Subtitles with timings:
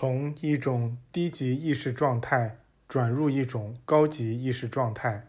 [0.00, 2.56] 从一种低级意识状态
[2.88, 5.28] 转入一种高级意识状态，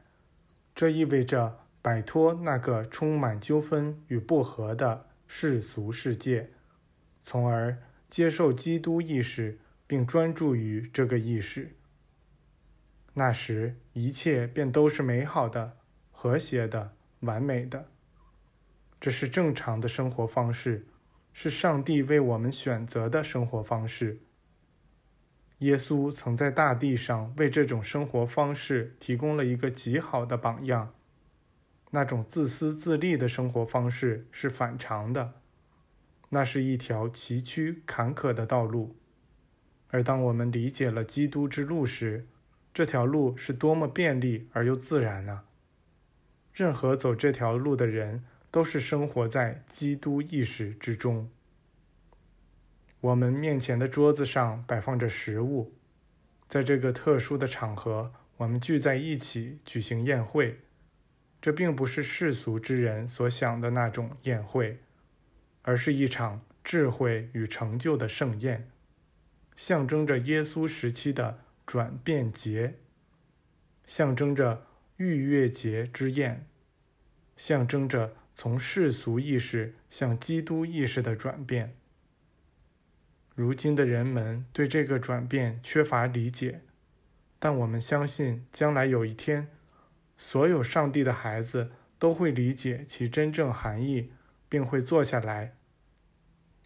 [0.74, 6.52] 这意味着摆脱那个充满纠纷与不和的世俗世界，
[7.22, 11.76] 从而接受基督意识，并专注于这个意识。
[13.14, 15.76] 那时，一切便都是美好的、
[16.12, 17.88] 和谐的、完美的。
[19.02, 20.88] 这是正常的生活方式，
[21.34, 24.22] 是上帝为我们选择的生活方式。
[25.62, 30.92] 耶稣曾在大地上为这种生活方式提供了一个极好的榜样。
[31.92, 35.34] 那种自私自利的生活方式是反常的，
[36.30, 38.96] 那是一条崎岖坎坷的道路。
[39.90, 42.26] 而当我们理解了基督之路时，
[42.74, 45.42] 这条路是多么便利而又自然呢？
[46.54, 51.30] 任何走这条路的人都是生活在基督意识之中。
[53.02, 55.74] 我们面前的桌子上摆放着食物，
[56.48, 60.60] 在这个特殊的场合，我们聚在一起举行宴会。
[61.42, 64.78] 这并不是世俗之人所想的那种宴会，
[65.64, 68.70] 而是一场智慧与成就的盛宴，
[69.56, 72.76] 象征着耶稣时期的转变节，
[73.88, 76.46] 象征着逾越节之宴，
[77.36, 81.76] 象征着从世俗意识向基督意识的转变。
[83.34, 86.62] 如今的人们对这个转变缺乏理解，
[87.40, 89.48] 但我们相信将来有一天，
[90.18, 94.12] 所有上帝的孩子都会理解其真正含义，
[94.50, 95.56] 并会坐下来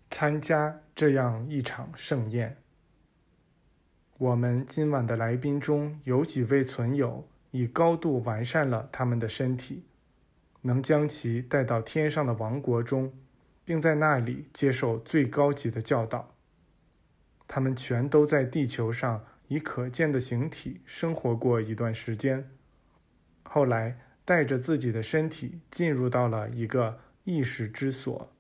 [0.10, 2.58] 参加这样一场盛宴。
[4.18, 9.86] 我们今晚的来宾中有几位存有已高度完善了他们的身体，
[10.62, 13.14] 能将其带到天上的王国中，
[13.64, 16.35] 并在那里接受最高级的教导。
[17.48, 22.50] 他们全都在地球上以可见的形体生活过一段时间，
[23.44, 28.34] 后来带着自己的身体进入到了一个意识之所，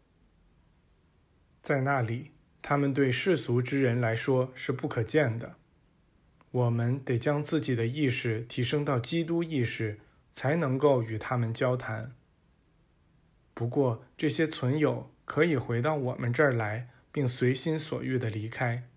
[1.61, 5.55] 在那里，他们对世俗之人来说是不可见的。
[6.51, 9.99] 我们得将自己的意识提升到基督意识，
[10.33, 12.13] 才能够与他们交谈。
[13.53, 18.87] 不过，这些存有可以回到我们这儿来，并随心所欲地离开。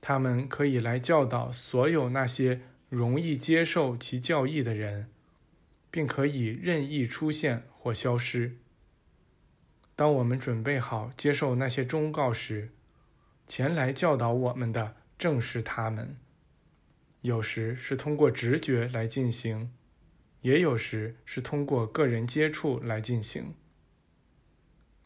[0.00, 5.08] 他们可以来教导所有那些容易接受其教义的人，
[5.90, 8.56] 并可以任意出现或消失。
[9.94, 12.70] 当我们准备好接受那些忠告时，
[13.46, 16.16] 前来教导我们的正是他们。
[17.20, 19.70] 有时是通过直觉来进行，
[20.40, 23.52] 也有时是通过个人接触来进行。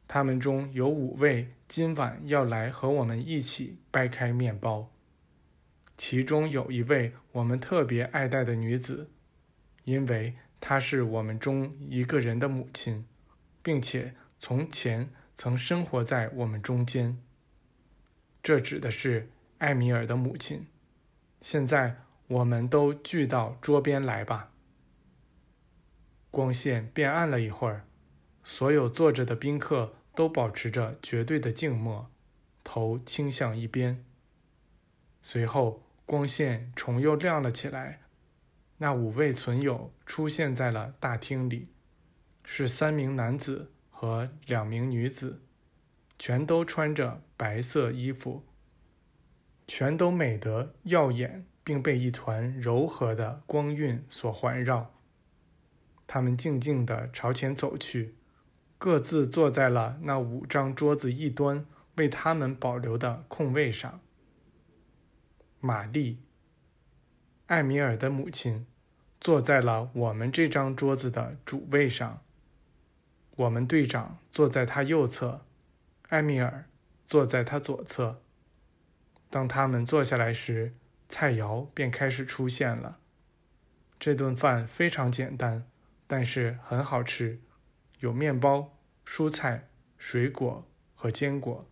[0.07, 4.91] 他们中有五位今晚要来和我们一起掰开面包。
[5.97, 9.09] 其中有一位我们特别爱戴的女子，
[9.85, 13.07] 因为她是我们中一个人的母亲，
[13.63, 17.19] 并且从前曾生活在我们中间。
[18.43, 20.67] 这指的是艾米尔的母亲。
[21.41, 24.51] 现在我们都聚到桌边来吧。
[26.31, 27.85] 光线变暗了一会儿，
[28.45, 32.09] 所有坐着的宾客都保持着绝对的静默，
[32.63, 34.05] 头倾向一边。
[35.21, 35.81] 随后。
[36.07, 38.03] 光线重又亮了起来，
[38.77, 41.69] 那五位存友出现在了大厅里，
[42.45, 45.41] 是三名男子和两名女子，
[46.19, 48.45] 全都穿着白色衣服，
[49.67, 54.93] 全都美得耀眼，并被一团柔和的光晕所环绕。
[56.07, 58.15] 他们静静地朝前走去，
[58.85, 61.65] 各自坐在了那五张桌子一端
[61.97, 63.99] 为他们保留的空位上。
[65.59, 66.19] 玛丽，
[67.47, 68.67] 艾米尔的母亲，
[69.23, 72.21] 坐在了我们这张桌子的主位上。
[73.37, 75.47] 我们队长坐在他右侧，
[76.11, 76.67] 艾米尔
[77.09, 78.21] 坐在他左侧。
[79.31, 80.75] 当他们坐下来时，
[81.09, 82.99] 菜肴便开始出现了。
[83.99, 85.65] 这顿饭非常简单，
[86.07, 87.41] 但是很好吃，
[88.01, 88.74] 有面包、
[89.07, 89.69] 蔬菜、
[89.99, 91.67] 水果和坚果。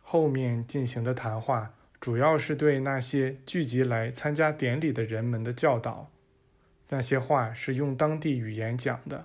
[0.00, 1.74] 后面进行的谈话。
[2.00, 6.10] 主要是对那些聚集来参加典礼的人们的教导。
[6.90, 9.24] 那些话是用当地语言讲的。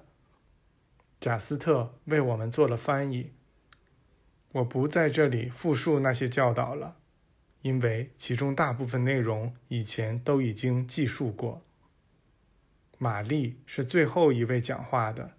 [1.20, 3.34] 贾斯特为我们做了翻译。
[4.54, 6.96] 我不在这里复述那些教导了，
[7.64, 11.62] 因为其中大部分内容以前都已经记述过。
[12.98, 15.34] 玛丽是最后一位讲话的，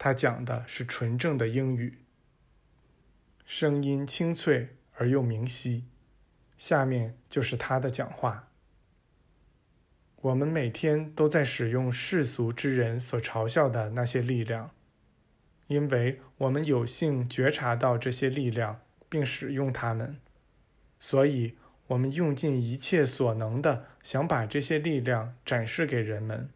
[0.00, 1.98] 他讲的是纯正的英语，
[3.46, 4.70] 声音清脆。
[5.00, 5.86] 而又明晰。
[6.58, 8.50] 下面就是他的讲话。
[10.16, 14.70] 我们每天都在使用世俗之人所嘲笑的那些力量，
[15.68, 20.20] 因为我们有幸觉察到这些力量并使用它们，
[20.98, 21.56] 所以
[21.86, 26.50] 我们用尽一切所能的想把这些力量展示给人们。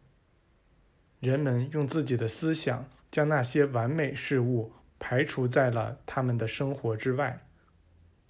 [1.19, 7.45] 人们用自己的思想将那些完美事物排除在了他们的生活之外，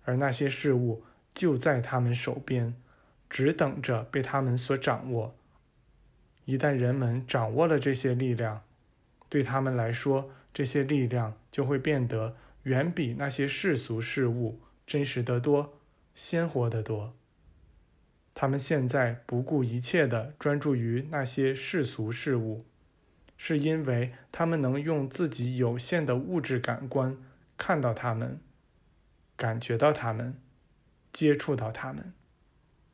[0.04, 1.04] 而那些事物
[1.34, 2.76] 就在他们手边。
[3.28, 5.36] 只等着被他们所掌握。
[6.46, 8.62] 一旦人们掌握了这些力量，
[9.28, 15.80] 对他们来说，这些力量就会变得远比那些世俗事物真实得多、
[16.14, 17.16] 鲜活得多。
[18.36, 22.64] 他们现在不顾一切地专注于那些世俗事物，
[23.38, 27.18] 是因为他们能用自己有限的物质感官
[27.58, 28.40] 看到他们、
[29.36, 30.40] 感觉到他们、
[31.12, 32.14] 接触到他们。